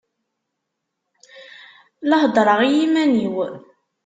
[2.07, 3.35] La heddṛeɣ i yiman-iw.